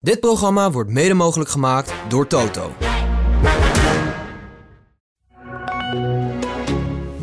[0.00, 2.72] Dit programma wordt mede mogelijk gemaakt door Toto.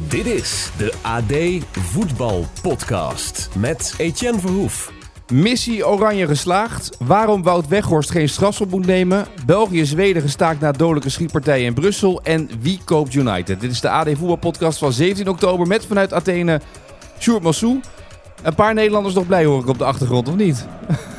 [0.08, 4.92] Dit is de AD Voetbal Podcast met Etienne Verhoef.
[5.34, 6.98] Missie Oranje geslaagd.
[7.00, 9.26] Waarom Wout Weghorst geen strafschop moet nemen.
[9.46, 12.22] België-Zweden gestaakt na dodelijke schietpartij in Brussel.
[12.24, 13.62] En wie koopt United?
[13.62, 16.62] Dit is de AD Voetbalpodcast van 17 oktober met vanuit Athene
[17.20, 17.80] Sjoerd Massou.
[18.44, 20.66] Een paar Nederlanders nog blij hoor ik op de achtergrond, of niet?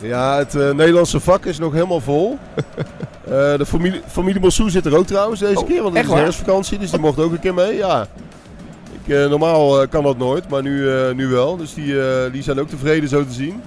[0.00, 2.38] Ja, het eh, Nederlandse vak is nog helemaal vol.
[3.26, 6.12] Eh, de familie, familie Massou zit er ook trouwens deze Oh, keer, want het is
[6.12, 7.76] herfstvakantie, dus die mocht ook een keer mee.
[7.76, 8.06] Ja.
[9.02, 11.56] Ik, eh, normaal kan dat nooit, maar nu, nu wel.
[11.56, 11.94] Dus die,
[12.30, 13.62] die zijn ook tevreden zo te zien.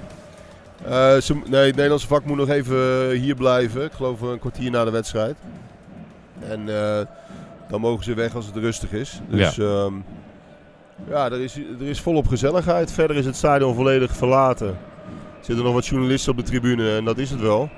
[1.22, 3.84] Ze, nee, het Nederlandse vak moet nog even hier blijven.
[3.84, 5.36] Ik geloof een kwartier na de wedstrijd.
[6.50, 6.66] En
[7.70, 9.20] dan mogen ze weg als het rustig is.
[9.30, 9.90] Dus ja,
[11.10, 12.92] ja er, is, er is volop gezelligheid.
[12.92, 14.78] Verder is het stadion volledig verlaten.
[15.40, 17.70] Er zitten nog wat journalisten op de tribune en dat is het wel.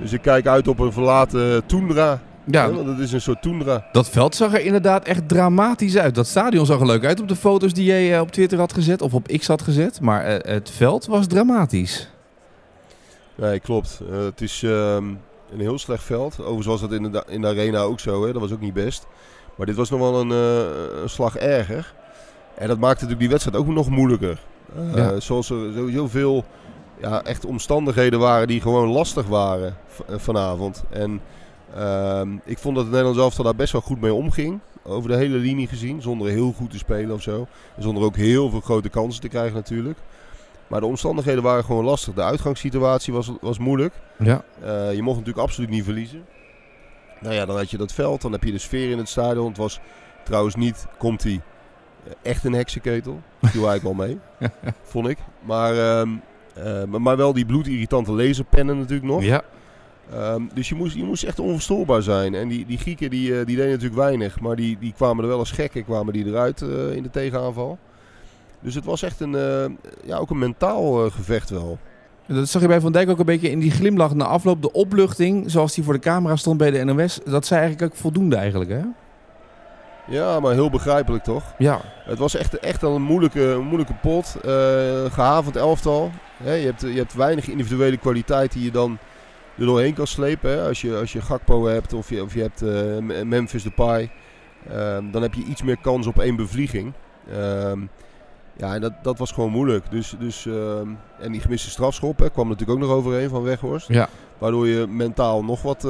[0.00, 2.20] Dus ik kijk uit op een verlaten toendra.
[2.44, 3.88] Ja, want het is een soort toendra.
[3.92, 6.14] dat veld zag er inderdaad echt dramatisch uit.
[6.14, 8.72] Dat stadion zag er leuk uit op de foto's die jij eh, op Twitter had
[8.72, 10.00] gezet of op X had gezet.
[10.00, 12.08] Maar eh, het veld was dramatisch.
[13.34, 14.00] Nee, klopt.
[14.10, 15.04] Eh, het is ehm,
[15.52, 16.36] een heel slecht veld.
[16.38, 18.26] Overigens was dat in de, in de arena ook zo.
[18.26, 18.32] Hè.
[18.32, 19.06] Dat was ook niet best.
[19.56, 20.30] Maar dit was nog wel een,
[21.02, 21.94] een slag erger.
[22.54, 24.40] En dat maakte natuurlijk die wedstrijd ook nog moeilijker.
[24.94, 25.20] Ja.
[25.20, 26.44] Zoals er sowieso veel
[27.00, 29.76] ja, echt omstandigheden waren die gewoon lastig waren
[30.08, 30.84] eh, vanavond.
[30.90, 31.20] En
[31.74, 34.60] ehm, ik vond dat het Nederlands elftal daar best wel goed mee omging.
[34.82, 36.02] Over de hele linie gezien.
[36.02, 37.46] Zonder heel goed te spelen of zo.
[37.76, 39.98] En zonder ook heel veel grote kansen te krijgen natuurlijk.
[40.66, 42.14] Maar de omstandigheden waren gewoon lastig.
[42.14, 43.94] De uitgangssituatie was, was moeilijk.
[44.18, 44.44] Ja.
[44.62, 46.24] Eh, je mocht natuurlijk absoluut niet verliezen.
[47.20, 49.48] Nou ja, dan had je dat veld, dan heb je de sfeer in het stadion.
[49.48, 49.80] Het was
[50.24, 51.40] trouwens niet, komt hij,
[52.22, 53.20] echt een heksenketel.
[53.42, 54.18] Viel eigenlijk wel mee,
[54.82, 55.18] vond ik.
[55.40, 56.29] Maar, ehm, eh,
[56.88, 59.22] maar- maar wel die bloedirritante laserpennen natuurlijk nog.
[59.22, 59.42] Ja.
[60.12, 62.34] Ehm, dus je moest, je moest echt onverstoorbaar zijn.
[62.34, 64.40] En die, die Grieken die, eh, die deden natuurlijk weinig.
[64.40, 67.78] Maar die, die kwamen er wel als gekken kwamen die eruit eh, in de tegenaanval.
[68.60, 69.64] Dus het was echt een, eh,
[70.04, 71.78] ja, ook een mentaal eh, gevecht wel.
[72.26, 74.62] Dat zag je bij Van Dijk ook een beetje in die glimlach na afloop.
[74.62, 77.20] De opluchting, zoals die voor de camera stond bij de NOS.
[77.24, 78.80] Dat zei eigenlijk ook voldoende eigenlijk, hè?
[80.08, 81.54] Ja, maar heel begrijpelijk toch?
[81.58, 81.80] Ja.
[82.04, 84.36] Het was echt, echt al een moeilijke, moeilijke pot.
[84.44, 84.50] eh,
[85.12, 86.10] gehavend elftal.
[86.42, 88.98] Hè, je, hebt, je hebt weinig individuele kwaliteit die je dan
[89.58, 90.50] er doorheen kan slepen.
[90.50, 90.66] Hè.
[90.68, 94.10] Als, je, als je Gakpo hebt of je, of je hebt eh, Memphis Depay.
[94.70, 96.92] ehm, dan heb je iets meer kans op één bevlieging.
[97.30, 97.80] Ehm,
[98.56, 99.90] ja, en dat, dat was gewoon moeilijk.
[99.90, 103.88] Dus, dus, ehm, en die gemiste strafschop hè, kwam natuurlijk ook nog overheen van Weghorst.
[103.88, 104.08] Ja.
[104.38, 105.82] Waardoor je mentaal nog wat,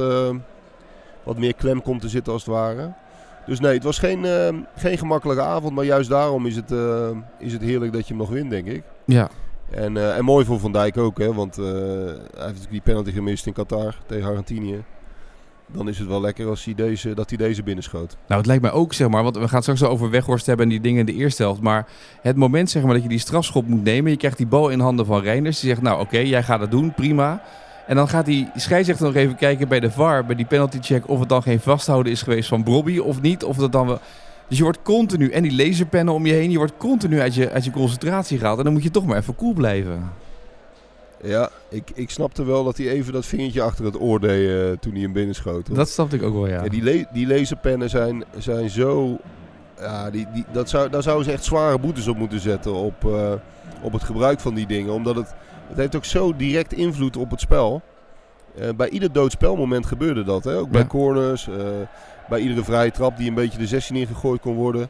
[1.22, 2.92] wat meer klem komt te zitten als het ware.
[3.46, 4.26] Dus nee, het was geen,
[4.76, 5.74] geen gemakkelijke avond.
[5.74, 6.70] Maar juist daarom is het,
[7.38, 8.82] is het heerlijk dat je hem nog wint, denk ik.
[9.04, 9.28] Ja.
[9.70, 11.72] En, eh, en mooi voor Van Dijk ook, hè, want eh, hij
[12.12, 14.82] heeft natuurlijk die penalty gemist in Qatar tegen Argentinië.
[15.72, 18.16] Dan is het wel lekker als hij deze, dat hij deze binnenschoot.
[18.26, 20.70] Nou, het lijkt mij ook, zeg maar, want we gaan straks over Weghorst hebben en
[20.70, 21.60] die dingen in de eerste helft.
[21.60, 21.86] Maar
[22.22, 24.10] het moment, zeg maar, dat je die strafschop moet nemen.
[24.10, 25.60] Je krijgt die bal in handen van Reinders.
[25.60, 27.42] Die zegt, nou oké, jij gaat het doen, prima.
[27.86, 31.08] En dan gaat die scheidsrechter nog even kijken bij de VAR, bij die penalty check,
[31.08, 33.44] of het dan geen vasthouden is geweest van Brobby of niet.
[33.44, 34.00] Of dat dan wel...
[34.50, 37.50] Dus je wordt continu, en die laserpennen om je heen, je wordt continu uit je,
[37.50, 38.58] uit je concentratie gehaald.
[38.58, 40.12] En dan moet je toch maar even cool blijven.
[41.22, 44.78] Ja, ik, ik snapte wel dat hij even dat vingertje achter het oor deed eh,
[44.80, 45.66] toen hij hem binnenschoot.
[45.68, 45.76] hoor.
[45.76, 46.62] Dat snapte ik ook wel, ja.
[46.62, 49.18] Ja, die, le die laserpennen zijn, zijn zo...
[49.78, 53.04] Ja, die, die, dat zou, daar zouden ze echt zware boetes op moeten zetten op,
[53.04, 53.32] eh,
[53.82, 54.92] op het gebruik van die dingen.
[54.92, 55.34] Omdat het,
[55.68, 57.82] het heeft ook zo direct invloed op het spel.
[58.58, 60.44] Eh, bij ieder doodspelmoment gebeurde dat.
[60.44, 60.56] Hè?
[60.56, 60.86] Ook bij Ja.
[60.86, 61.48] corners,
[62.30, 64.88] bij iedere vrije trap die een beetje de 16 ingegooid kon worden.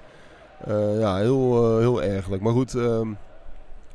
[0.66, 2.42] Eh, ja, heel, eh, heel ergelijk.
[2.42, 3.08] Maar goed, ehm,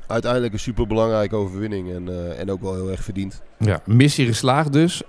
[0.07, 1.93] uiteindelijk een superbelangrijke overwinning.
[1.93, 3.41] En, eh, en ook wel heel erg verdiend.
[3.57, 5.03] Ja, missie geslaagd dus.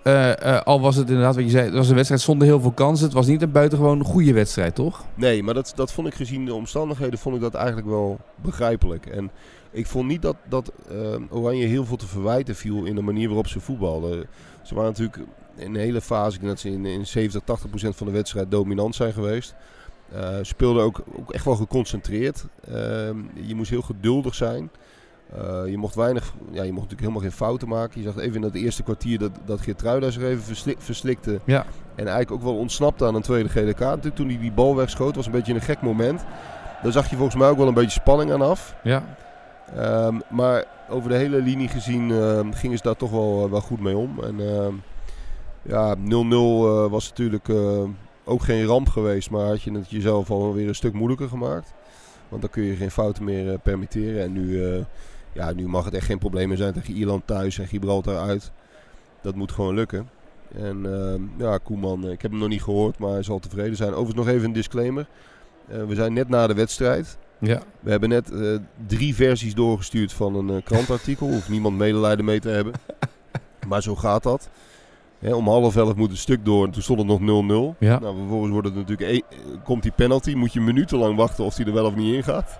[0.64, 3.04] Al was het inderdaad wat je zei, het was een wedstrijd zonder heel veel kansen.
[3.04, 5.04] Het was niet een buitengewoon goede wedstrijd, toch?
[5.14, 9.06] Nee, maar dat, dat vond ik gezien de omstandigheden vond ik dat eigenlijk wel begrijpelijk.
[9.06, 9.30] En
[9.76, 10.97] ik vond niet dat, dat eh,
[11.30, 14.26] Oranje heel veel te verwijten viel in de manier waarop ze voetbalden.
[14.62, 15.18] Ze waren natuurlijk
[15.56, 18.12] in een hele fase, ik denk dat ze in, in 70, 80 procent van de
[18.12, 19.54] wedstrijd dominant zijn geweest.
[20.12, 22.44] Eh speelden ook, ook echt wel geconcentreerd.
[22.68, 24.70] Ehm, je moest heel geduldig zijn.
[25.34, 28.00] Eh, je mocht weinig, ja, je mocht natuurlijk helemaal geen fouten maken.
[28.00, 31.41] Je zag even in dat eerste kwartier dat, dat Geertruida zich even verslik- verslikte.
[31.44, 31.66] Ja.
[31.94, 34.16] En eigenlijk ook wel ontsnapte aan een tweede gele kaart.
[34.16, 36.24] Toen hij die bal wegschoot, was een beetje een gek moment.
[36.82, 38.74] Daar zag je volgens mij ook wel een beetje spanning aan af.
[38.82, 39.16] Ja.
[39.76, 43.60] Ehm, maar over de hele linie gezien ehm, gingen ze daar toch wel, eh, wel
[43.60, 44.18] goed mee om.
[44.22, 44.41] En
[45.68, 47.83] ja, 0-0 eh, was natuurlijk eh,
[48.24, 49.30] ook geen ramp geweest.
[49.30, 51.74] Maar had je het jezelf alweer een stuk moeilijker gemaakt.
[52.28, 54.22] Want dan kun je geen fouten meer eh, permitteren.
[54.22, 54.63] En nu,
[55.33, 58.53] ja, nu mag het echt geen probleem meer zijn tegen Ierland thuis en Gibraltar uit.
[59.21, 60.09] dat moet gewoon lukken.
[60.54, 60.86] En
[61.39, 63.91] ja, Koeman, ik heb hem nog niet gehoord, maar hij zal tevreden zijn.
[63.91, 65.07] Overigens nog even een disclaimer.
[65.66, 67.18] We zijn net na de wedstrijd.
[67.39, 67.63] Ja.
[67.80, 68.33] We hebben net
[68.86, 71.28] drie versies doorgestuurd van een krantartikel.
[71.28, 72.72] Hoeft niemand medelijden mee te hebben.
[73.68, 74.48] maar zo gaat dat.
[75.18, 77.78] Hè, om half elf moet het stuk door en toen stond het nog 0-0.
[77.78, 77.98] Ja.
[77.98, 80.34] Nou, vervolgens wordt het natuurlijk e- komt die penalty.
[80.34, 82.59] Moet je minutenlang wachten of die er wel of niet in gaat.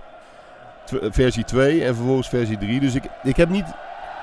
[0.87, 2.81] Tw- eh, versie 2 en vervolgens versie 3.
[2.81, 3.67] Dus ik, ik heb niet...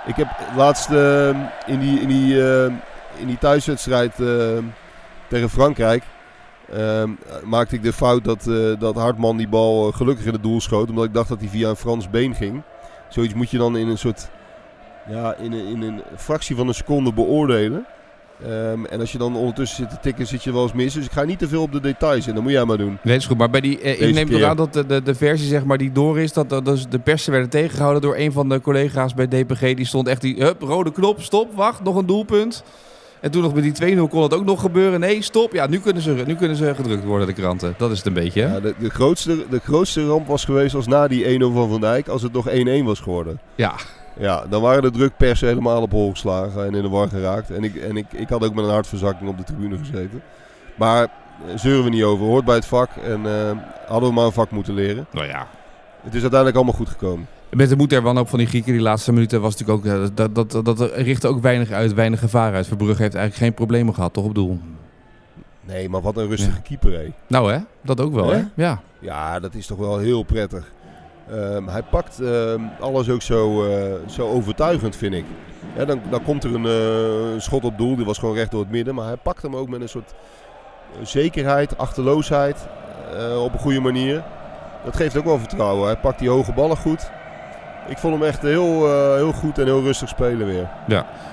[0.05, 1.29] Ik heb laatst eh,
[1.65, 2.73] in, die, in, die, eh,
[3.17, 4.15] in die thuiswedstrijd
[5.27, 6.03] tegen Frankrijk...
[7.43, 8.43] maakte ik de fout dat,
[8.79, 10.89] dat Hartman die bal gelukkig in het doel schoot.
[10.89, 12.61] Omdat ik dacht dat hij via een Frans been ging.
[13.09, 14.29] Zoiets moet je dan in een soort...
[15.09, 17.85] Ja, in een, in een fractie van een seconde beoordelen.
[18.43, 20.93] Ehm, en als je dan ondertussen zit te tikken, zit je wel eens mis.
[20.93, 22.33] Dus ik ga niet te veel op de details in.
[22.33, 22.97] Dat moet jij maar doen.
[23.01, 23.37] Nee, is goed.
[23.37, 25.77] Maar bij die, eh, ik neem toch aan dat de, de, de versie zeg maar,
[25.77, 29.13] die door is, dat, dat dus de persen werden tegengehouden door een van de collega's
[29.13, 29.59] bij DPG.
[29.59, 32.63] Die stond echt die, hup, rode knop, stop, wacht, nog een doelpunt.
[33.23, 34.99] En toen nog met die 2-0 kon het ook nog gebeuren.
[34.99, 35.53] Nee, stop.
[35.53, 37.73] Ja, nu kunnen ze, nu kunnen ze gedrukt worden, de kranten.
[37.77, 38.53] Dat is het een beetje, hè?
[38.53, 41.81] Ja, de, de, grootste, de grootste ramp was geweest als na die 1-0 van Van
[41.81, 42.53] Dijk, als het nog 1-1
[42.83, 43.39] was geworden.
[43.55, 43.75] Ja.
[44.19, 47.51] Ja, dan waren de drukpersen helemaal op hol geslagen en in de war geraakt.
[47.51, 50.21] En ik, en ik, ik had ook met een hartverzakking op de tribune gezeten.
[50.75, 51.09] Maar eh,
[51.57, 52.89] zeuren we niet over, hoort bij het vak.
[53.03, 53.51] En eh,
[53.87, 55.05] hadden we maar een vak moeten leren.
[55.11, 55.47] Nou ja.
[56.01, 57.27] Het is uiteindelijk allemaal goed gekomen.
[57.49, 59.93] Met de moed der wanhoop van die Grieken die laatste minuten was natuurlijk ook...
[59.93, 62.67] eh, Dat, dat, dat, dat richtte ook weinig uit, weinig gevaar uit.
[62.67, 64.59] Verbrugge heeft eigenlijk geen problemen gehad, toch op doel?
[65.61, 66.61] Nee, maar wat een rustige Ja.
[66.63, 67.13] keeper, hé.
[67.27, 68.35] Nou hè, dat ook wel, hè?
[68.37, 68.43] Hè?
[68.55, 68.81] Ja.
[68.99, 70.71] Ja, dat is toch wel heel prettig.
[71.31, 75.25] Ehm, hij pakt ehm, alles ook zo, eh, zo overtuigend, vind ik.
[75.77, 78.59] Ja, dan, dan komt er een eh, schot op doel, die was gewoon recht door
[78.59, 78.95] het midden.
[78.95, 80.13] Maar hij pakt hem ook met een soort
[80.99, 82.67] eh, zekerheid, achterloosheid,
[83.37, 84.23] op een goede manier.
[84.85, 85.85] Dat geeft ook wel vertrouwen.
[85.85, 87.11] Hij pakt die hoge ballen goed.
[87.87, 90.69] Ik vond hem echt heel, heel goed en heel rustig spelen weer.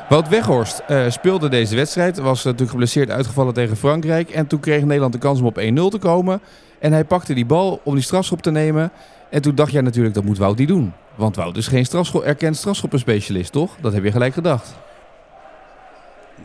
[0.08, 2.18] Wout Weghorst speelde deze wedstrijd.
[2.18, 4.30] Was natuurlijk geblesseerd uitgevallen tegen Frankrijk.
[4.30, 6.40] En toen kreeg Nederland de kans om op 1-0 te komen.
[6.78, 8.92] En hij pakte die bal om die strafschop te nemen.
[9.30, 10.92] En toen dacht jij natuurlijk, dat moet Wout niet doen.
[11.14, 13.76] Want Wout is geen strafschop, erkend strafschoppenspecialist, toch?
[13.80, 14.74] Dat heb je gelijk gedacht.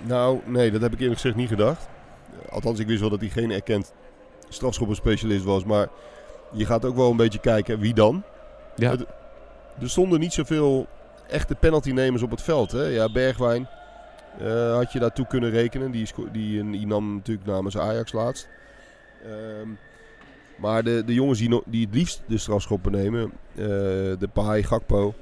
[0.01, 1.87] Nou, nee, dat heb ik eerlijk gezegd niet gedacht.
[2.49, 3.93] Althans, ik wist wel dat hij geen erkend
[4.49, 5.63] strafschoppenspecialist was.
[5.63, 5.87] Maar
[6.51, 8.23] je gaat ook wel een beetje kijken wie dan.
[8.75, 8.91] Ja.
[8.91, 9.05] Het-
[9.81, 10.87] Er stonden niet zoveel
[11.29, 12.71] echte penaltynemers op het veld.
[12.71, 12.83] Hè?
[12.83, 13.67] Ja, Bergwijn
[14.39, 15.91] eh, had je daartoe kunnen rekenen.
[15.91, 18.47] Die, die, die nam natuurlijk namens Ajax laatst.
[19.23, 19.69] Ehm,
[20.57, 23.23] maar de, de jongens die, no- die het liefst de strafschoppen nemen,
[23.55, 23.63] eh,
[24.19, 25.13] de Pai, Gakpo,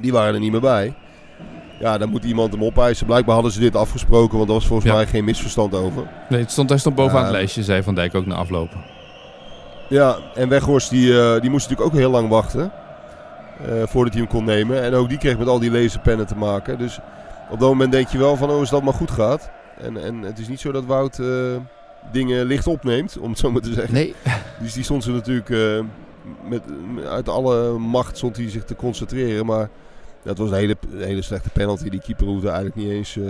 [0.00, 0.94] die waren er niet meer bij.
[1.80, 3.06] Ja, dan moet iemand hem opeisen.
[3.06, 4.94] Blijkbaar hadden ze dit afgesproken, want er was volgens Ja.
[4.96, 6.06] mij geen misverstand over.
[6.28, 8.84] Nee, het stond, hij stond bovenaan het lijstje, zei Van Dijk ook na aflopen.
[9.88, 12.72] Ja, en Weghorst die, eh, die moest natuurlijk ook heel lang wachten.
[13.66, 14.82] eh, voordat hij hem kon nemen.
[14.82, 16.78] En ook die kreeg met al die laserpennen te maken.
[16.78, 16.98] Dus
[17.50, 19.50] op dat moment denk je wel van, oh, als dat maar goed gaat.
[19.80, 21.18] En, en het is niet zo dat Wout
[22.12, 23.94] dingen licht opneemt, om het zo maar te zeggen.
[23.94, 24.14] Nee.
[24.60, 25.80] Dus die stond ze natuurlijk eh,
[26.48, 26.62] met,
[27.08, 29.46] uit alle macht stond hij zich te concentreren.
[29.46, 29.68] Maar
[30.22, 31.88] dat was een hele, hele slechte penalty.
[31.88, 33.24] Die keeper hoefde eigenlijk niet eens eh,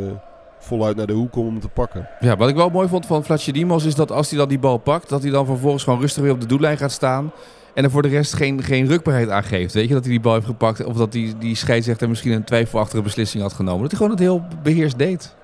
[0.58, 2.08] voluit naar de hoek om hem te pakken.
[2.20, 4.78] Ja, wat ik wel mooi vond van Dimos is dat als hij dan die bal
[4.78, 7.32] pakt, dat hij dan vervolgens gewoon rustig weer op de doellijn gaat staan.
[7.74, 9.74] En er voor de rest geen, geen rukbaarheid aangeeft.
[9.74, 10.84] Weet je, dat hij die bal heeft gepakt.
[10.84, 13.80] Of dat die, die scheidsrechter misschien een twijfelachtige beslissing had genomen.
[13.80, 15.34] Dat hij gewoon het heel beheerst deed.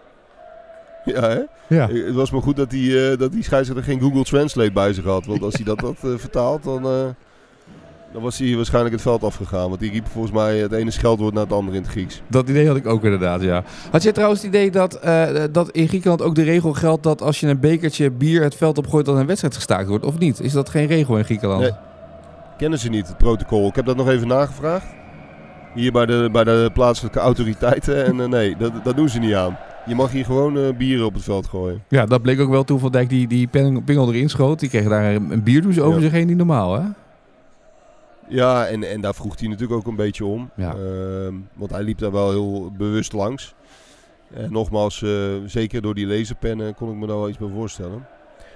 [1.04, 1.40] Ja, hè?
[1.66, 1.88] Ja.
[1.88, 4.92] Eh, Het was maar goed dat die, eh, dat die scheidsrechter geen Google Translate bij
[4.92, 5.26] zich had.
[5.26, 6.82] Want als hij dat had eh, vertaald, dan,
[8.12, 9.68] dan was hij waarschijnlijk het veld afgegaan.
[9.68, 12.22] Want die riep volgens mij het ene scheldwoord naar het andere in het Grieks.
[12.28, 13.64] Dat idee had ik ook inderdaad, ja.
[13.90, 15.00] Had jij trouwens het idee dat,
[15.52, 18.78] dat in Griekenland ook de regel geldt dat als je een bekertje bier het veld
[18.78, 20.04] opgooit, dat een wedstrijd gestaakt wordt?
[20.04, 20.40] Of niet?
[20.40, 21.60] Is dat geen regel in Griekenland?
[21.60, 21.72] Nee.
[22.56, 23.68] Kennen ze niet, het protocol.
[23.68, 24.86] Ik heb dat nog even nagevraagd.
[25.74, 28.04] Hier bij de, bij de plaatselijke autoriteiten.
[28.04, 29.58] En nee, dat, dat doen ze niet aan.
[29.86, 31.82] Je mag hier gewoon eh, bieren op het veld gooien.
[31.88, 33.46] Ja, dat bleek ook wel toen Van Dijk die, die
[33.84, 34.60] pingel erin schoot.
[34.60, 36.02] Die kreeg daar een, een bierdouche over Ja.
[36.02, 36.82] zich heen, niet normaal hè?
[38.28, 40.50] Ja, en, en daar vroeg hij natuurlijk ook een beetje om.
[40.56, 40.74] Ja.
[40.74, 43.54] Ehm, want hij liep daar wel heel bewust langs.
[44.34, 45.10] En nogmaals, eh,
[45.46, 48.06] zeker door die laserpennen kon ik me daar wel iets bij voorstellen.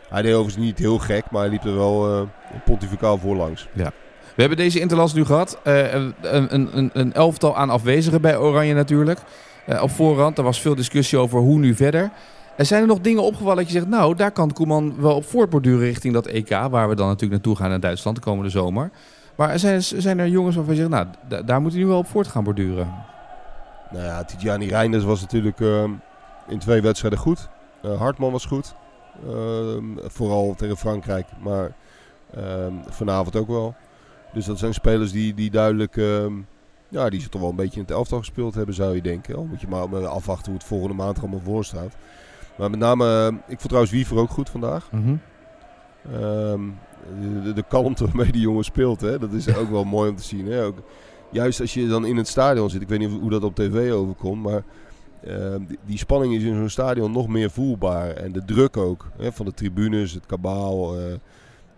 [0.08, 2.22] Hij deed overigens niet heel gek, maar hij liep er wel eh
[2.64, 3.68] pontificaal voorlangs.
[3.72, 5.60] We hebben deze interlands nu gehad.
[5.62, 6.14] Eh, een,
[6.76, 9.18] een, een elftal aan afwezigen bij Oranje natuurlijk.
[9.66, 12.10] Eh, op voorhand, er was veel discussie over hoe nu verder.
[12.56, 13.88] Er zijn er nog dingen opgevallen dat je zegt...
[13.88, 16.48] nou, daar kan Koeman wel op voortborduren richting dat EK...
[16.48, 18.90] waar we dan natuurlijk naartoe gaan in Duitsland de komende zomer.
[19.34, 20.92] Maar zijn, zijn er jongens waarvan je zegt...
[20.92, 22.94] nou, da- daar moet hij nu wel op voort gaan borduren.
[23.90, 25.90] Nou ja, Tidjani Reinders was natuurlijk ehm,
[26.48, 27.48] in twee wedstrijden goed.
[27.82, 28.74] Eh, Hartman was goed.
[29.28, 31.72] Ehm, vooral tegen Frankrijk, maar
[32.34, 33.74] ehm, vanavond ook wel.
[34.32, 35.96] Dus dat zijn spelers die, die duidelijk
[36.88, 39.36] Ja, die ze toch wel een beetje in het elftal gespeeld hebben, zou je denken.
[39.36, 41.96] Al moet je maar maar afwachten hoe het volgende maand er allemaal voor staat.
[42.56, 44.88] Maar met name, eh, ik vond trouwens Wiever ook goed vandaag.
[44.92, 45.16] Mhm.
[46.12, 46.60] Ehm,
[47.42, 50.22] de, de kalmte waarmee die jongen speelt, hè, dat is ook wel mooi om te
[50.22, 50.46] zien.
[50.46, 50.64] Hè.
[50.64, 50.76] Ook,
[51.30, 53.92] juist als je dan in het stadion zit, ik weet niet hoe dat op tv
[53.92, 54.62] overkomt, maar
[55.24, 58.10] ehm, die, die spanning is in zo'n stadion nog meer voelbaar.
[58.10, 61.04] En de druk ook, hè, van de tribunes, het kabaal, eh,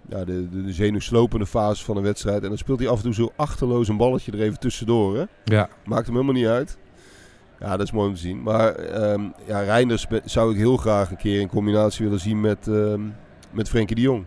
[0.09, 2.43] ja, de, de, de zenuwslopende fase van een wedstrijd.
[2.43, 5.17] En dan speelt hij af en toe zo achterloos een balletje er even tussendoor.
[5.17, 5.25] Hè.
[5.45, 5.69] Ja.
[5.85, 6.79] Maakt hem helemaal niet uit.
[7.61, 8.43] Ja, dat is mooi om te zien.
[8.43, 12.69] Maar ehm ja, Reinders zou ik heel graag een keer in combinatie willen zien met,
[12.69, 13.01] ehm
[13.51, 14.25] met Frenkie de Jong.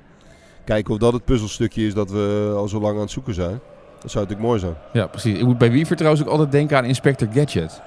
[0.64, 3.60] Kijken of dat het puzzelstukje is dat we al zo lang aan het zoeken zijn.
[4.00, 4.76] Dat zou natuurlijk mooi zijn.
[4.94, 5.40] Ja, precies.
[5.40, 7.82] Ik moet bij Wiever trouwens ook altijd denken aan Inspector Gadget.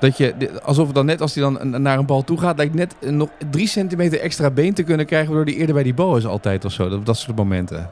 [0.00, 2.94] Dat je, alsof dan net als hij dan naar een bal toe gaat, lijkt net
[3.00, 6.26] nog drie centimeter extra been te kunnen krijgen, waardoor hij eerder bij die bal is
[6.26, 6.88] altijd of zo.
[6.88, 7.90] Dat, dat soort momenten.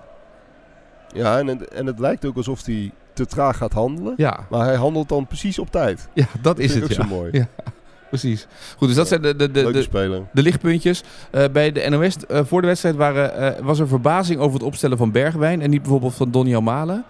[1.14, 4.14] Ja, en, het- en het lijkt ook alsof hij te traag gaat handelen.
[4.16, 6.08] Ja, Maar hij handelt dan precies op tijd.
[6.14, 6.82] ja dat is het.
[6.84, 6.94] ook Ja.
[7.02, 7.28] zo mooi.
[7.32, 7.46] Ja,
[8.08, 8.46] precies.
[8.76, 9.86] Goed, dus dat zijn de, de, de,
[10.32, 11.02] de, lichtpuntjes.
[11.30, 14.62] Eh, bij de NOS eh, voor de wedstrijd waren, eh, was er verbazing over het
[14.66, 17.04] opstellen van Bergwijn en niet bijvoorbeeld van Donny Malen.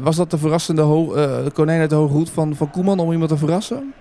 [0.00, 0.82] Was dat de verrassende
[1.52, 3.92] konijn uit de hoge hoed van, van Koeman om iemand te verrassen?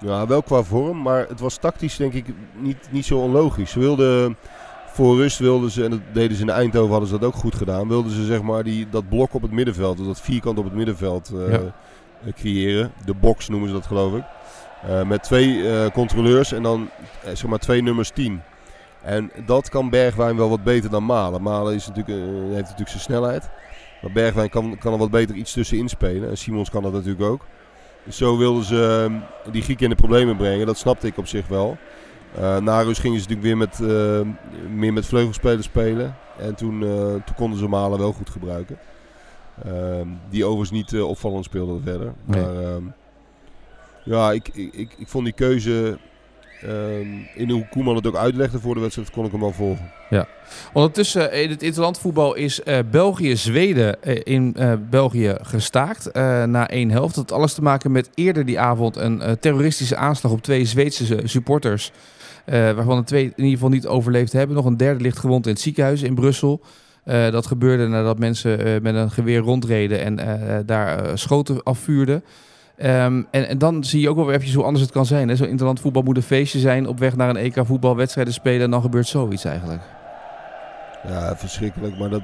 [0.00, 2.26] Ja, wel qua vorm, maar het was tactisch denk ik
[2.58, 3.70] niet, niet zo onlogisch.
[3.70, 4.36] Ze wilden
[4.92, 7.54] voor rust wilden ze, en dat deden ze in Eindhoven, hadden ze dat ook goed
[7.54, 7.88] gedaan.
[7.88, 10.74] Wilden ze zeg maar die, dat blok op het middenveld, dus dat vierkant op het
[10.74, 11.60] middenveld eh, Ja.
[12.24, 12.92] eh, creëren.
[13.04, 14.22] De box noemen ze dat geloof ik.
[14.86, 16.88] Eh, met twee controleurs en dan
[17.24, 18.40] zeg maar twee nummers 10.
[19.02, 21.42] En dat kan Bergwijn wel wat beter dan Malen.
[21.42, 23.50] Malen is natuurlijk, heeft natuurlijk zijn snelheid.
[24.02, 26.28] Maar Bergwijn kan, kan er wat beter iets tussenin spelen.
[26.30, 27.44] En Simons kan dat natuurlijk ook.
[28.08, 29.08] Zo wilden ze
[29.44, 30.66] eh, die Grieken in de problemen brengen.
[30.66, 31.78] Dat snapte ik op zich wel.
[32.34, 34.20] Eh na rust gingen ze natuurlijk weer met, eh,
[34.76, 36.16] meer met vleugelspelers spelen.
[36.38, 38.78] En toen, eh, toen konden ze Malen wel goed gebruiken.
[39.64, 42.12] Ehm, die overigens niet eh, opvallend speelden verder.
[42.24, 42.40] Nee.
[42.40, 42.82] Maar ehm,
[44.04, 45.98] ja, ik, ik, ik, ik vond die keuze...
[46.62, 49.90] ehm, in hoe Koeman het ook uitlegde voor de wedstrijd, kon ik hem wel volgen.
[50.72, 54.56] Ondertussen eh, in het interlandvoetbal is eh, België-Zweden eh, in
[54.90, 56.12] België gestaakt
[56.46, 57.14] na één helft.
[57.14, 61.20] Dat had alles te maken met eerder die avond een terroristische aanslag op twee Zweedse
[61.24, 61.92] supporters.
[62.44, 64.56] waarvan de twee in ieder geval niet overleefd hebben.
[64.56, 66.60] Nog een derde ligt gewond in het ziekenhuis in Brussel.
[67.04, 72.24] Dat gebeurde nadat mensen met een geweer rondreden en daar schoten afvuurden.
[72.80, 75.28] Ehm, en, dan zie je ook wel weer eventjes hoe anders het kan zijn.
[75.28, 75.36] hè.
[75.36, 78.60] Zo'n interlandvoetbal moet een feestje zijn op weg naar een EK voetbalwedstrijden spelen.
[78.60, 79.82] En dan gebeurt zoiets eigenlijk.
[81.06, 81.98] Ja, verschrikkelijk.
[81.98, 82.22] Maar dat,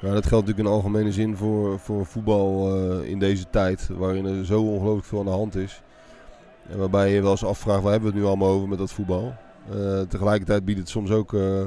[0.00, 3.88] ja, dat geldt natuurlijk in algemene zin voor, voor voetbal eh, in deze tijd.
[3.88, 5.82] Waarin er zo ongelooflijk veel aan de hand is.
[6.70, 8.92] En waarbij je wel eens afvraagt, waar hebben we het nu allemaal over met dat
[8.92, 9.34] voetbal?
[9.70, 11.66] Eh, tegelijkertijd biedt het soms ook eh,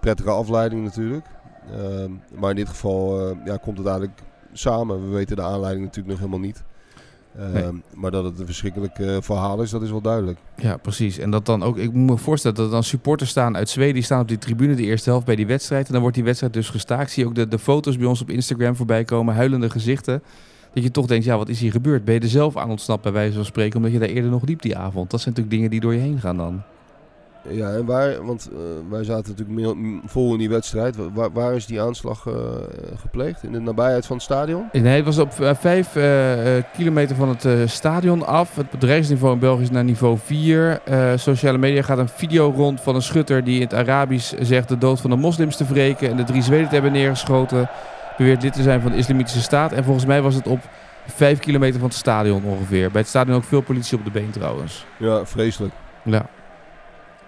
[0.00, 1.26] prettige afleiding natuurlijk.
[1.70, 5.08] Ehm, maar in dit geval ja, komt het eigenlijk samen.
[5.08, 6.64] We weten de aanleiding natuurlijk nog helemaal niet.
[7.38, 7.74] Ehm.
[7.94, 10.38] Maar dat het een verschrikkelijk eh, verhaal is, dat is wel duidelijk.
[10.56, 11.18] Ja, precies.
[11.18, 13.94] En dat dan ook, ik moet me voorstellen dat er dan supporters staan uit Zweden,
[13.94, 15.86] die staan op die tribune de eerste helft bij die wedstrijd.
[15.86, 17.10] En dan wordt die wedstrijd dus gestaakt.
[17.10, 20.22] Zie je ook de, de foto's bij ons op Instagram voorbij komen, huilende gezichten.
[20.72, 22.04] Dat je toch denkt, ja, wat is hier gebeurd?
[22.04, 24.46] Ben je er zelf aan ontsnapt bij wijze van spreken, omdat je daar eerder nog
[24.46, 25.10] liep die avond?
[25.10, 26.62] Dat zijn natuurlijk dingen die door je heen gaan dan.
[27.48, 28.58] Ja, en waar, want eh,
[28.90, 30.96] wij zaten natuurlijk vol in die wedstrijd.
[30.96, 32.34] Wa- Waar, waar is die aanslag eh,
[33.00, 33.42] gepleegd?
[33.42, 34.64] In de nabijheid van het stadion?
[34.72, 35.92] Nee, het was op eh, vijf
[36.76, 38.54] kilometer van het stadion af.
[38.56, 40.80] Het bedrijfsniveau in België is naar niveau 4.
[40.84, 44.68] Eh, sociale media gaat een video rond van een schutter die in het Arabisch zegt
[44.68, 47.68] de dood van de moslims te wreken en de drie Zweden te hebben neergeschoten.
[48.16, 49.72] Beweert lid te zijn van de Islamitische Staat.
[49.72, 50.58] En volgens mij was het op
[51.06, 52.90] vijf kilometer van het stadion ongeveer.
[52.90, 54.86] Bij het stadion ook veel politie op de been trouwens.
[54.98, 55.72] Ja, vreselijk.
[56.02, 56.26] Ja.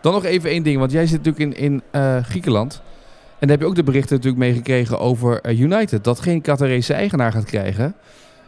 [0.02, 2.82] Dan nog even één ding, want jij zit natuurlijk in, in eh, Griekenland.
[3.38, 6.04] En daar heb je ook de berichten natuurlijk meegekregen over eh, United.
[6.04, 7.94] Dat geen Qatarese eigenaar gaat krijgen.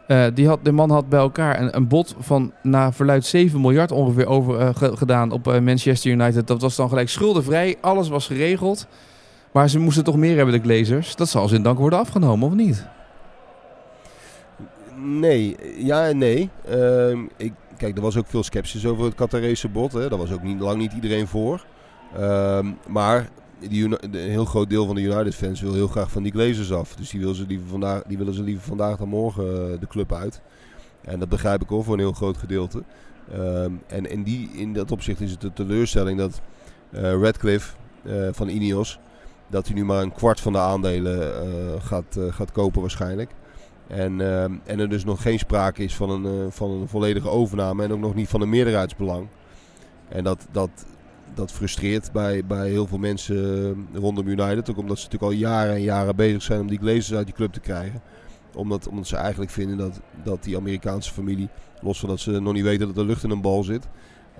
[0.07, 3.93] Eh, die had, de man had bij elkaar een, bod van na verluid 7 miljard
[3.93, 6.47] ongeveer over, ge- gedaan op Manchester United.
[6.47, 7.77] Dat was dan gelijk schuldenvrij.
[7.81, 8.87] Alles was geregeld.
[9.53, 11.17] Maar ze moesten toch meer hebben, de Glazers.
[11.17, 12.85] Dat zal als in dank worden afgenomen, of niet?
[15.05, 16.51] Nee, ja en nee.
[16.69, 19.93] Ehm, ik, kijk, er was ook veel sceptisch over het Qatarese bod.
[19.93, 20.09] Hè.
[20.09, 21.64] Daar was ook niet, lang niet iedereen voor.
[22.16, 23.28] Ehm, maar
[23.69, 26.73] die, de- een heel groot deel van de United-fans wil heel graag van die Glazers
[26.73, 26.95] af.
[26.95, 30.12] Dus die, ze liever vandaag, die willen ze liever vandaag dan morgen eh, de club
[30.12, 30.40] uit.
[31.00, 32.83] En dat begrijp ik ook voor een heel groot gedeelte.
[33.33, 36.40] Ehm, en in, die, in dat opzicht is het een teleurstelling dat
[36.90, 38.99] eh Radcliffe eh, van Ineos...
[39.49, 41.33] dat hij nu maar een kwart van de aandelen
[41.83, 43.31] gaat, gaat kopen waarschijnlijk.
[43.87, 47.29] En, ehm, en er dus nog geen sprake is van een, eh, van een volledige
[47.29, 49.29] overname en ook nog niet van een meerderheidsbelang.
[50.09, 50.87] En dat, dat,
[51.35, 53.37] dat frustreert bij, bij heel veel mensen
[53.93, 54.71] eh, rondom United.
[54.71, 57.35] Ook omdat ze natuurlijk al jaren en jaren bezig zijn om die Glazers uit die
[57.35, 58.00] club te krijgen.
[58.55, 61.49] Omdat, omdat ze eigenlijk vinden dat, dat die Amerikaanse familie,
[61.81, 63.88] los van dat ze nog niet weten dat er lucht in een bal zit,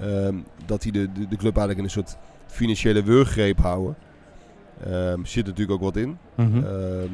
[0.01, 0.37] ehm,
[0.67, 3.97] dat die de, de, de club eigenlijk in een soort financiële wurggreep houden.
[4.85, 6.19] Ehm zit natuurlijk ook wat in.
[6.37, 7.13] Ehm,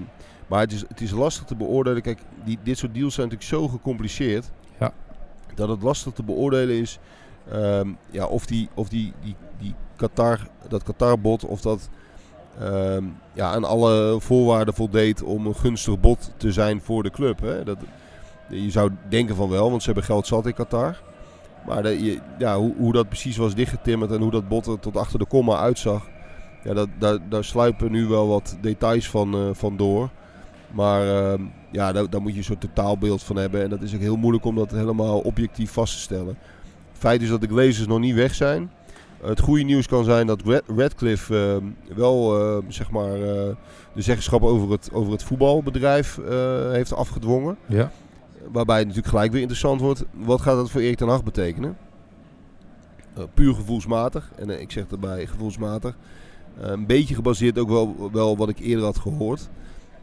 [0.50, 2.02] maar het is, het is lastig te beoordelen.
[2.02, 4.50] Kijk, die, dit soort deals zijn natuurlijk zo gecompliceerd.
[4.80, 4.92] Ja.
[5.54, 6.98] Dat het lastig te beoordelen is
[7.50, 11.88] ehm, ja, of, die, of die, die, die Qatar, dat Qatar-bod of dat
[12.58, 17.40] ehm, ja, aan alle voorwaarden voldeed om een gunstig bod te zijn voor de club.
[17.40, 17.64] Hè?
[17.64, 17.78] Dat,
[18.48, 21.02] je zou denken van wel, want ze hebben geld zat in Qatar.
[21.66, 24.96] Maar de, ja, hoe, hoe dat precies was dichtgetimmerd en hoe dat bod er tot
[24.96, 26.08] achter de komma uitzag.
[26.64, 30.10] Ja, dat, daar, daar sluipen nu wel wat details van, eh, van door.
[30.72, 33.62] Maar ehm, ja, daar, daar moet je een soort totaalbeeld van hebben.
[33.62, 36.38] En dat is ook heel moeilijk om dat helemaal objectief vast te stellen.
[36.92, 38.70] Feit is dat de Glazers nog niet weg zijn.
[39.22, 40.42] Het goede nieuws kan zijn dat
[40.76, 43.54] Radcliffe ehm, wel ehm, zeg maar, eh,
[43.94, 47.56] de zeggenschap over het, over het voetbalbedrijf eh, heeft afgedwongen.
[47.66, 47.90] Ja.
[48.52, 50.04] Waarbij het natuurlijk gelijk weer interessant wordt.
[50.12, 51.76] Wat gaat dat voor Erik ten Hag betekenen?
[53.14, 54.30] Eh, puur gevoelsmatig.
[54.36, 55.96] En ik zeg erbij gevoelsmatig.
[56.58, 59.48] Een beetje gebaseerd ook wel, wel wat ik eerder had gehoord.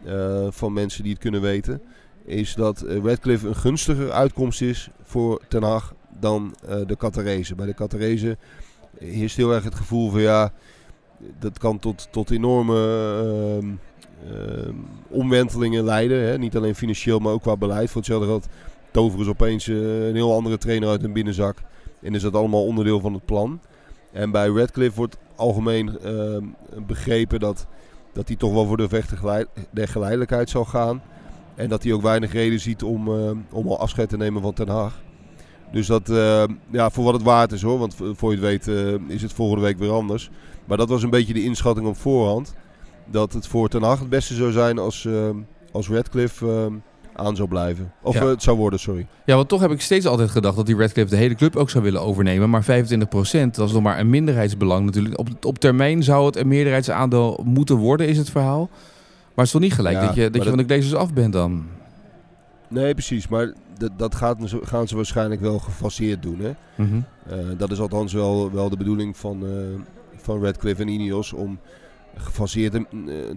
[0.05, 1.81] Eh, van mensen die het kunnen weten.
[2.25, 7.57] Is dat eh, Radcliffe een gunstiger uitkomst is voor Ten Hag dan eh, de Qatarezen.
[7.57, 8.37] Bij de Qatarezen
[8.99, 10.51] heerst heel erg het gevoel van ja...
[11.39, 12.75] Dat kan tot, tot enorme
[13.59, 13.69] ehm,
[14.33, 14.75] ehm,
[15.07, 16.21] omwentelingen leiden.
[16.21, 16.37] Hè?
[16.37, 17.87] Niet alleen financieel, maar ook qua beleid.
[17.89, 18.47] Voor hetzelfde geld
[18.91, 21.57] toveren ze opeens een heel andere trainer uit hun binnenzak.
[22.01, 23.59] En is dat allemaal onderdeel van het plan.
[24.11, 26.43] En bij Radcliffe wordt algemeen ehm,
[26.87, 27.67] begrepen dat,
[28.17, 31.01] dat hij toch wel voor de geleid- der geleidelijkheid zal gaan.
[31.55, 34.53] En dat hij ook weinig reden ziet om, ehm, om al afscheid te nemen van
[34.53, 35.01] Ten Haag.
[35.71, 37.79] Dus dat, ehm, ja, voor wat het waard is hoor.
[37.79, 40.29] Want v- voor je het weet eh, is het volgende week weer anders.
[40.65, 42.55] Maar dat was een beetje de inschatting op voorhand.
[43.05, 45.07] Dat het voor Ten Hag het beste zou zijn als,
[45.71, 46.71] als Radcliffe
[47.17, 47.91] aan zou blijven.
[48.01, 48.21] Of Ja.
[48.21, 49.07] eh, het zou worden, sorry.
[49.25, 51.69] Ja, want toch heb ik steeds altijd gedacht dat die Redcliffe de hele club ook
[51.69, 52.49] zou willen overnemen.
[52.49, 55.19] Maar 25% dat is nog maar een minderheidsbelang natuurlijk.
[55.19, 58.69] Op, op termijn zou het een meerderheidsaandeel moeten worden, is het verhaal.
[58.69, 61.13] Maar het is toch niet gelijk Ja, dat je, dat je van de Glazers af
[61.13, 61.65] bent dan?
[62.67, 63.27] Nee, precies.
[63.27, 66.39] Maar dat, dat gaat, gaan ze waarschijnlijk wel gefaseerd doen.
[66.39, 66.51] Hè?
[66.75, 66.99] Mhm.
[67.29, 69.51] Eh, dat is althans wel, wel de bedoeling van, eh
[70.21, 71.59] van Radcliffe en Ineos om
[72.15, 72.77] gefaseerd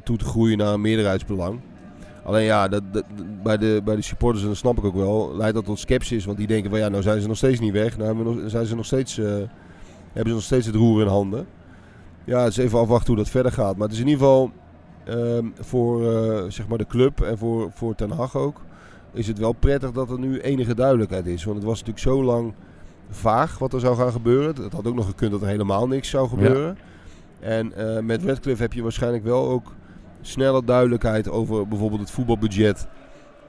[0.04, 1.60] toe te groeien naar een meerderheidsbelang.
[2.24, 3.04] Alleen ja, dat, dat-
[3.42, 6.24] bij, de, bij de supporters, en dat snap ik ook wel, leidt dat tot sceptisch.
[6.24, 7.96] Want die denken van ja, nou zijn ze nog steeds niet weg.
[7.96, 9.26] Nou hebben, we nog, zijn ze nog steeds, eh,
[10.12, 11.46] hebben ze nog steeds het roer in handen.
[12.24, 13.76] Ja, het is even afwachten hoe dat verder gaat.
[13.76, 14.50] Maar het is in ieder geval
[15.04, 18.60] ehm, voor eh, zeg maar de club en voor, voor Ten Hag ook,
[19.12, 21.44] is het wel prettig dat er nu enige duidelijkheid is.
[21.44, 22.52] Want het was natuurlijk zo lang
[23.10, 24.62] vaag wat er zou gaan gebeuren.
[24.62, 26.78] Het had ook nog gekund dat er helemaal niks zou gebeuren.
[27.40, 29.72] En eh, met Radcliffe heb je waarschijnlijk wel ook
[30.20, 32.86] snelle duidelijkheid over bijvoorbeeld het voetbalbudget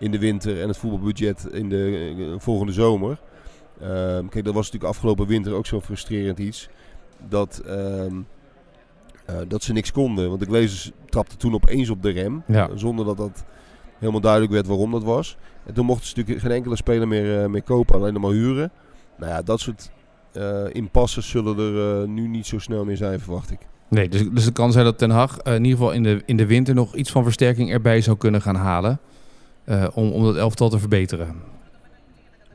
[0.02, 3.20] in de winter en het voetbalbudget in de eh, volgende zomer.
[3.82, 6.70] Ehm, kijk, dat was natuurlijk afgelopen winter ook zo'n frustrerend iets.
[7.28, 8.16] Dat, ehm,
[9.26, 10.28] eh, dat ze niks konden.
[10.28, 12.44] Want de Glazers trapten toen opeens op de rem.
[12.48, 12.70] Ja.
[12.76, 13.44] Zonder dat dat
[13.98, 15.38] helemaal duidelijk werd waarom dat was.
[15.66, 18.32] En toen mochten ze natuurlijk geen enkele speler meer, eh, meer kopen, alleen nog maar
[18.32, 18.72] huren.
[19.18, 19.92] Nou ja, dat soort
[20.72, 23.60] impasses zullen er nu niet zo snel meer zijn, verwacht ik.
[23.92, 26.22] Nee, dus, dus het kan zijn dat Ten Hag eh, in ieder geval in de,
[26.26, 29.00] in de winter nog iets van versterking erbij zou kunnen gaan halen.
[29.64, 31.36] eh, om, om dat elftal te verbeteren.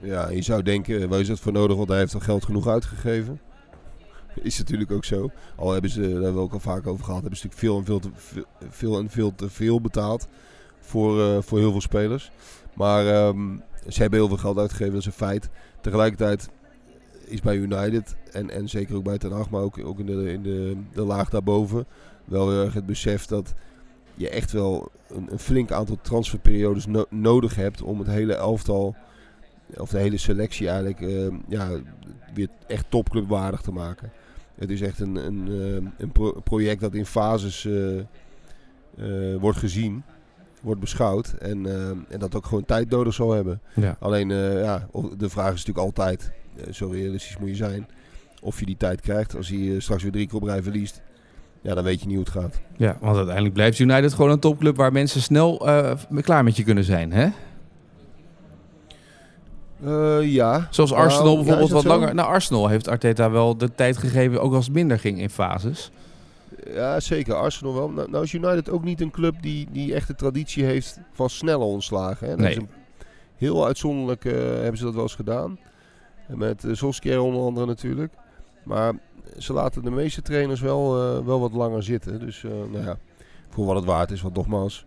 [0.03, 1.77] Ja, je zou denken, waar is het voor nodig?
[1.77, 3.41] Want hij heeft al geld genoeg uitgegeven.
[4.43, 5.31] Is natuurlijk ook zo.
[5.57, 7.79] Al hebben ze, daar hebben we ook al vaak over gehad, hebben ze natuurlijk veel
[7.79, 10.29] en veel te veel, en veel, te veel betaald
[10.81, 12.31] voor, eh, voor heel veel spelers.
[12.75, 13.57] Maar ehm,
[13.89, 15.49] ze hebben heel veel geld uitgegeven, dat is een feit.
[15.81, 16.49] Tegelijkertijd
[17.27, 20.33] is bij United, en, en zeker ook bij Ten Hag, maar ook, ook in, de,
[20.33, 21.87] in de, de laag daarboven,
[22.25, 23.55] wel heel erg het besef dat
[24.15, 28.97] je echt wel een, een flink aantal transferperiodes no- nodig hebt om het hele elftal
[29.77, 31.69] of de hele selectie eigenlijk eh, ja,
[32.35, 34.11] weer echt topclubwaardig te maken.
[34.55, 39.59] Het is echt een, een, eh, een pro- project dat in fases eh, eh, wordt
[39.59, 40.03] gezien,
[40.63, 43.61] wordt beschouwd en, eh, en dat ook gewoon tijd nodig zal hebben.
[43.75, 43.97] Ja.
[44.01, 46.31] Alleen ja, de vraag is natuurlijk altijd,
[46.73, 47.87] zo realistisch moet je zijn,
[48.43, 49.37] of je die tijd krijgt.
[49.37, 51.03] Als hij eh, straks weer drie keer op rij verliest,
[51.61, 52.61] ja, dan weet je niet hoe het gaat.
[52.77, 56.63] ja, want uiteindelijk blijft United gewoon een topclub waar mensen snel eh, klaar met je
[56.65, 57.13] kunnen zijn.
[57.13, 57.29] Hè?
[59.85, 60.67] Eh, ja.
[60.71, 61.89] Zoals Nou, Arsenal bijvoorbeeld wat zo?
[61.89, 62.15] langer.
[62.15, 65.91] Nou, Arsenal heeft Arteta wel de tijd gegeven, ook als het minder ging in fases.
[66.75, 67.35] Ja, zeker.
[67.35, 67.89] Arsenal wel.
[67.91, 71.31] Nou, nou is United ook niet een club die, die echt de traditie heeft van
[71.31, 72.27] snelle ontslagen.
[72.29, 72.33] Hè.
[72.33, 72.51] Dat Nee.
[72.51, 72.69] is een-
[73.37, 75.59] heel uitzonderlijk eh, hebben ze dat wel eens gedaan.
[76.29, 78.13] Met uh, Solskjaer onder andere natuurlijk.
[78.65, 78.93] Maar
[79.39, 82.21] ze laten de meeste trainers wel, eh, wel wat langer zitten.
[82.21, 82.97] Dus eh, nou ja,
[83.49, 84.23] voor wat het waard is.
[84.23, 84.87] Want nogmaals,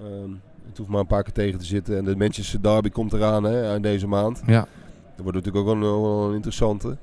[0.00, 0.30] ehm,
[0.68, 1.96] Het hoeft maar een paar keer tegen te zitten.
[1.96, 4.42] En de Manchester Derby komt eraan hè, eind deze maand.
[4.46, 4.66] Ja.
[5.16, 6.96] Dat wordt natuurlijk ook wel een, interessante.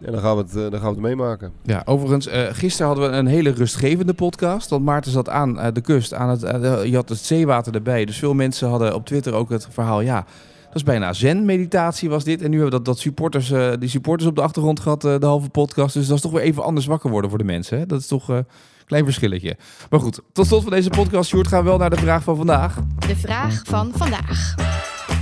[0.00, 1.52] En dan gaan we het, eh, dan gaan we het meemaken.
[1.62, 4.70] Ja, overigens, eh, gisteren hadden we een hele rustgevende podcast.
[4.70, 6.14] Want Maarten zat aan eh, de kust.
[6.14, 8.04] Aan het, eh, je had het zeewater erbij.
[8.04, 10.00] Dus veel mensen hadden op Twitter ook het verhaal.
[10.00, 10.24] Ja,
[10.70, 12.42] dat is bijna zen-meditatie was dit.
[12.42, 15.18] En nu hebben we dat, dat supporters, eh, die supporters op de achtergrond gehad, eh,
[15.18, 15.94] de halve podcast.
[15.94, 17.78] Dus dat is toch weer even anders wakker worden voor de mensen.
[17.78, 17.86] Hè?
[17.86, 18.46] Dat is toch eh, een
[18.86, 19.56] klein verschilletje.
[19.90, 22.36] Maar goed, tot slot van deze podcast, Sjoerd, gaan we wel naar de vraag van
[22.36, 22.76] vandaag.
[23.06, 24.54] De vraag van vandaag.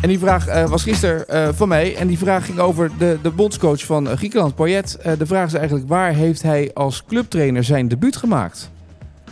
[0.03, 1.97] En die vraag was gisteren van mij.
[1.97, 4.99] En die vraag ging over de, de bondscoach van Griekenland, Payet.
[5.19, 8.71] De vraag is eigenlijk, waar heeft hij als clubtrainer zijn debuut gemaakt?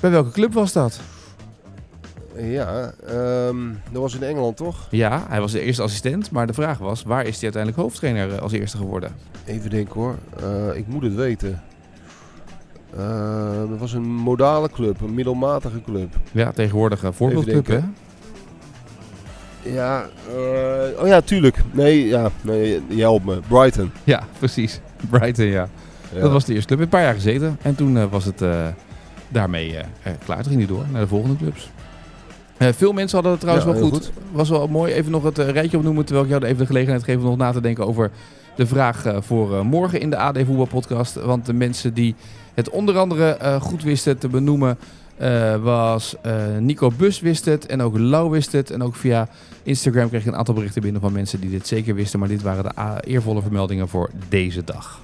[0.00, 1.00] Bij welke club was dat?
[2.38, 3.56] Ja, ehm,
[3.92, 4.86] dat was in Engeland toch?
[4.90, 6.30] Ja, hij was de eerste assistent.
[6.30, 9.10] Maar de vraag was, waar is hij uiteindelijk hoofdtrainer eh, als eerste geworden?
[9.44, 10.14] Even denken hoor.
[10.40, 11.62] Eh, ik moet het weten.
[12.96, 16.14] Eh, dat was een modale club, een middelmatige club.
[16.32, 17.80] Ja, tegenwoordig een voorbeeldclub, hè?
[19.62, 21.56] Ja, eh, oh ja, tuurlijk.
[21.72, 23.40] Nee, ja, nee, je helpt me.
[23.48, 23.90] Brighton.
[24.04, 24.80] Ja, precies.
[25.10, 25.68] Brighton, ja.
[26.14, 26.20] Ja.
[26.20, 26.80] Dat was de eerste club.
[26.80, 27.58] Een paar jaar gezeten.
[27.62, 28.66] En toen eh, was het eh,
[29.28, 30.36] daarmee eh, eh, klaar.
[30.42, 31.70] Toen ging hij door naar de volgende clubs.
[32.58, 34.12] Eh, veel mensen hadden het trouwens Ja, wel goed.
[34.32, 34.92] Was wel mooi.
[34.92, 36.04] Even nog het eh, rijtje opnoemen.
[36.04, 38.10] Terwijl ik jou even de gelegenheid geef om nog na te denken over
[38.56, 41.14] de vraag eh, voor morgen in de AD Voetbalpodcast.
[41.14, 42.14] Want de mensen die
[42.54, 44.78] het onder andere goed wisten te benoemen...
[45.16, 46.14] eh, was
[46.58, 48.70] Nico Bus wist het en ook Lau wist het.
[48.70, 49.28] En ook via
[49.62, 52.18] Instagram kreeg ik een aantal berichten binnen van mensen die dit zeker wisten.
[52.18, 52.72] Maar dit waren de
[53.06, 55.00] eervolle vermeldingen voor deze dag.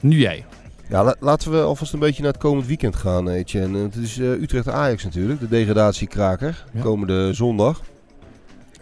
[0.00, 0.44] Nu jij.
[0.88, 3.78] Ja, la- laten we alvast een beetje naar het komend weekend gaan, eh, Etienne.
[3.78, 6.80] Het is eh, Utrecht-Ajax natuurlijk, de degradatiekraker, Ja.
[6.82, 7.80] komende zondag.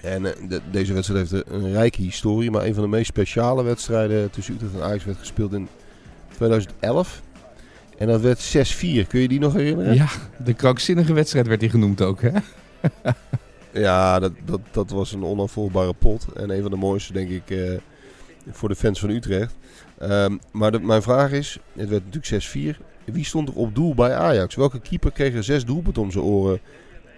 [0.01, 3.63] En eh, de- deze wedstrijd heeft een rijke historie, maar een van de meest speciale
[3.63, 5.69] wedstrijden tussen Utrecht en Ajax werd gespeeld in
[6.35, 7.23] 2011.
[7.99, 9.07] En dat werd 6-4.
[9.07, 9.95] Kun je die nog herinneren?
[9.95, 10.07] Ja,
[10.45, 12.31] de krankzinnige wedstrijd werd hij genoemd ook, hè?
[13.73, 16.27] Ja, dat, dat, dat was een onafvolgbare pot.
[16.35, 17.43] En een van de mooiste, denk ik,
[18.51, 19.55] voor de fans van Utrecht.
[19.99, 22.81] Ehm, maar mijn vraag is, het werd natuurlijk 6-4.
[23.05, 24.55] Wie stond er op doel bij Ajax?
[24.55, 26.61] Welke keeper kreeg er zes doelpunten om zijn oren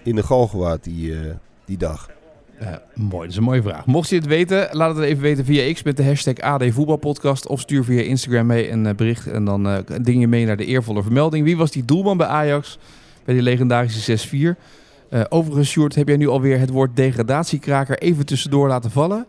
[0.03, 2.09] in de Galgenwaard die, eh, die dag?
[2.59, 3.87] Eh, mooi, dat is een mooie vraag.
[3.87, 7.47] Mocht je het weten, laat het even weten via X met de hashtag AD Voetbalpodcast.
[7.47, 10.57] Of stuur via Instagram mee een eh, bericht en dan eh, ding je mee naar
[10.57, 11.45] de eervolle vermelding.
[11.45, 12.79] Wie was die doelman bij Ajax?
[13.25, 14.57] Bij die legendarische 6-4.
[15.09, 19.27] Eh, overigens, Sjoerd, heb jij nu alweer het woord degradatiekraker even tussendoor laten vallen?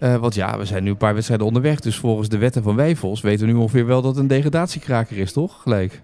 [0.00, 1.80] Eh, want ja, we zijn nu een paar wedstrijden onderweg.
[1.80, 5.18] Dus volgens de wetten van Wijfels weten we nu ongeveer wel dat het een degradatiekraker
[5.18, 5.62] is, toch?
[5.62, 6.02] Gelijk.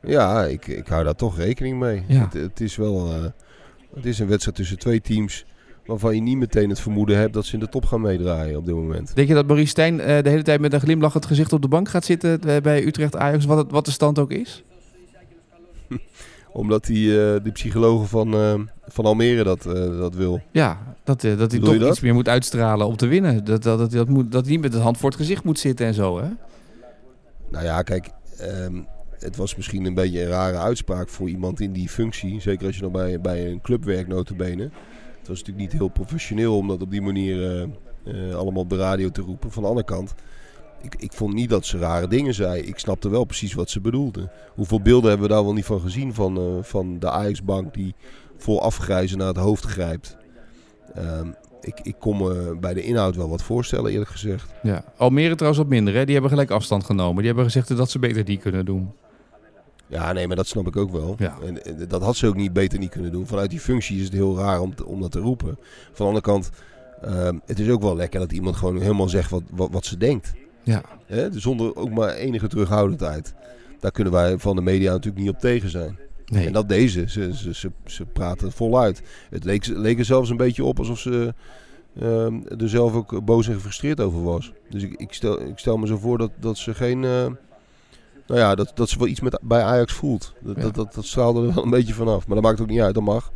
[0.00, 2.02] Ja, ik, ik hou daar toch rekening mee.
[2.06, 2.20] Ja.
[2.20, 3.24] Het, het is wel eh,
[3.94, 5.44] het is een wedstrijd tussen twee teams
[5.86, 8.66] waarvan je niet meteen het vermoeden hebt dat ze in de top gaan meedraaien op
[8.66, 9.14] dit moment.
[9.14, 11.62] Denk je dat Maurice Stijn eh, de hele tijd met een glimlach het gezicht op
[11.62, 14.62] de bank gaat zitten bij Utrecht Ajax, wat, het, wat de stand ook is?
[16.54, 18.54] Omdat die, eh die psychologen van, eh,
[18.86, 20.40] van Almere dat, eh, dat wil.
[20.50, 21.90] Ja, dat, dat hij toch dat?
[21.90, 23.44] iets meer moet uitstralen om te winnen.
[23.44, 25.58] Dat, dat, dat, dat, moet, dat hij niet met de hand voor het gezicht moet
[25.58, 26.28] zitten en zo, hè?
[27.50, 28.82] Nou ja, kijk, ehm,
[29.18, 32.40] het was misschien een beetje een rare uitspraak voor iemand in die functie.
[32.40, 34.62] Zeker als je nog bij, bij een club werkt, notabene.
[35.18, 37.68] Het was natuurlijk niet heel professioneel om dat op die manier
[38.34, 39.50] allemaal op de radio te roepen.
[39.50, 40.14] Van de andere kant,
[40.84, 42.62] ik, ik vond niet dat ze rare dingen zei.
[42.62, 44.30] Ik snapte wel precies wat ze bedoelde.
[44.54, 47.94] Hoeveel beelden hebben we daar wel niet van gezien van, eh, van de Ajax-bank die
[48.36, 50.16] vol afgrijzen naar het hoofd grijpt.
[50.94, 51.28] Ehm,
[51.60, 54.52] ik, ik kon me bij de inhoud wel wat voorstellen, eerlijk gezegd.
[54.62, 54.84] Ja.
[54.96, 56.04] Almere trouwens wat minder, hè?
[56.04, 57.16] Die hebben gelijk afstand genomen.
[57.16, 58.92] Die hebben gezegd dat ze beter die kunnen doen.
[59.86, 61.14] Ja, nee, maar dat snap ik ook wel.
[61.18, 61.36] Ja.
[61.44, 63.26] En, en dat had ze ook niet beter niet kunnen doen.
[63.26, 65.58] Vanuit die functie is het heel raar om, om dat te roepen.
[65.84, 66.50] Van de andere kant,
[67.02, 69.96] ehm, het is ook wel lekker dat iemand gewoon helemaal zegt wat, wat, wat ze
[69.96, 70.32] denkt.
[70.64, 70.82] Ja.
[71.06, 71.28] Hè?
[71.40, 73.34] Zonder ook maar enige terughoudendheid.
[73.80, 75.98] Daar kunnen wij van de media natuurlijk niet op tegen zijn.
[76.26, 76.46] Nee.
[76.46, 79.02] En dat deze, ze, ze, ze, ze praten voluit.
[79.30, 81.34] Het leek, leek er zelfs een beetje op alsof ze
[82.00, 84.52] ehm, er zelf ook boos en gefrustreerd over was.
[84.70, 87.04] Dus ik, ik, stel, ik stel me zo voor dat, dat ze geen...
[87.04, 87.26] eh,
[88.26, 90.34] nou ja, dat, dat ze wel iets met, bij Ajax voelt.
[90.42, 90.62] Dat, Ja.
[90.62, 92.26] dat, dat, dat straalde er wel een beetje vanaf.
[92.26, 93.32] Maar dat maakt ook niet uit, dat mag.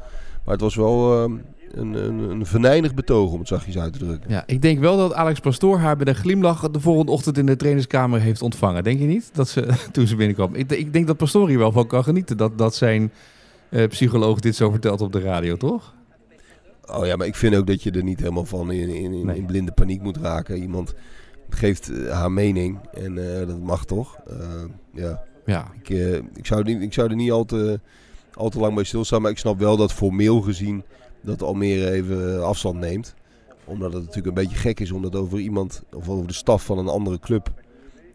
[0.48, 1.32] Maar het was wel ehm,
[1.70, 4.30] een, een, een venijnig betoog, om het zachtjes uit te drukken.
[4.30, 7.46] Ja, ik denk wel dat Alex Pastoor haar met een glimlach de volgende ochtend in
[7.46, 8.84] de trainerskamer heeft ontvangen.
[8.84, 9.30] Denk je niet?
[9.32, 10.54] Dat ze, toen ze binnenkwam.
[10.54, 12.37] Ik, ik denk dat Pastoor hier wel van kan genieten.
[12.37, 13.12] Dat, dat zijn
[13.68, 15.94] eh, psycholoog dit zo vertelt op de radio, toch?
[16.87, 19.26] Oh ja, maar ik vind ook dat je er niet helemaal van in, in, in,
[19.26, 19.37] Nee.
[19.37, 20.56] in blinde paniek moet raken.
[20.56, 20.94] Iemand
[21.48, 24.16] geeft eh, haar mening en eh, dat mag toch.
[24.92, 25.22] Ja.
[25.46, 25.70] Ja.
[25.82, 25.88] Ik,
[26.34, 27.80] ik, zou er niet, ik zou er niet al te,
[28.38, 29.22] al te lang bij stilstaan.
[29.22, 30.85] Maar ik snap wel dat formeel gezien
[31.20, 33.14] dat Almere even afstand neemt.
[33.64, 36.64] Omdat het natuurlijk een beetje gek is om dat over iemand of over de staf
[36.64, 37.53] van een andere club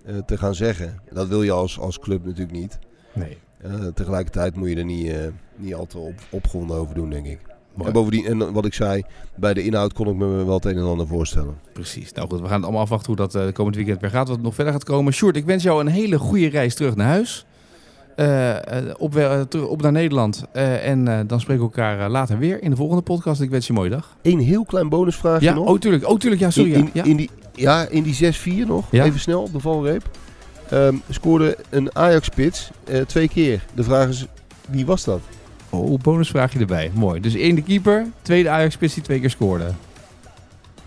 [0.06, 1.02] eh, te gaan zeggen.
[1.12, 2.80] Dat wil je als, als club natuurlijk niet.
[3.14, 3.38] Nee.
[3.58, 5.18] Eh, tegelijkertijd moet je er niet, eh,
[5.56, 7.40] niet al te op, opgewonden over doen, denk ik.
[7.74, 7.88] Mooi.
[7.88, 9.04] En bovendien, en wat ik zei,
[9.36, 11.58] bij de inhoud kon ik me wel het een en ander voorstellen.
[11.74, 12.12] Precies.
[12.12, 14.28] Nou goed, we gaan het allemaal afwachten hoe dat komend weekend weer gaat.
[14.28, 15.14] Wat nog verder gaat komen.
[15.14, 17.46] Sjoerd, ik wens jou een hele goede reis terug naar huis.
[18.16, 19.16] Eh, eh, op,
[19.70, 20.44] op naar Nederland.
[20.52, 23.42] Eh, en dan spreken we elkaar later weer in de volgende podcast.
[23.42, 24.16] Ik wens je een mooie dag.
[24.22, 25.68] Eén heel klein bonusvraagje Ja, nog.
[25.68, 26.08] oh tuurlijk.
[26.10, 26.72] Oh tuurlijk, ja, sorry.
[26.74, 27.04] in, in, ja.
[27.04, 29.04] in die, ja, in die 6-4 nog, Ja.
[29.04, 30.10] even snel de valreep,
[30.70, 32.72] ehm, scoorde een Ajax-spits
[33.08, 33.64] twee keer.
[33.74, 34.26] De vraag is,
[34.70, 35.20] wie was dat?
[35.70, 36.92] Oh, bonusvraagje erbij.
[36.94, 37.20] Mooi.
[37.20, 39.72] Dus één de keeper, tweede Ajax-spits die twee keer scoorde.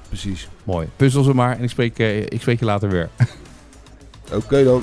[0.08, 0.48] Precies.
[0.64, 0.88] Mooi.
[0.96, 3.08] Puzzel ze maar en ik spreek, ik spreek je later weer.
[4.32, 4.82] Oké dan.